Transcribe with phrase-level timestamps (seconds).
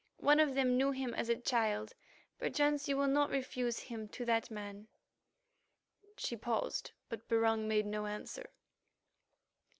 [0.17, 1.93] One of them knew him as a child;
[2.39, 4.87] perchance you will not refuse him to that man."
[6.17, 8.49] She paused, but Barung made no answer.